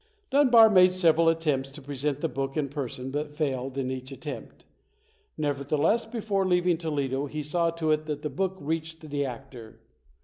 [0.31, 3.11] Dunbar made several attempts to pre PAUL LAURENCE DUNBAR [53 sent the book in person
[3.11, 4.65] but failed in each attempt.
[5.37, 9.79] Nevertheless, before leaving Toledo, he saw to it that the book reached the actor.